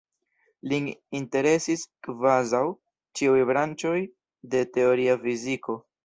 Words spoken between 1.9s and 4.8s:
kvazaŭ ĉiuj branĉoj de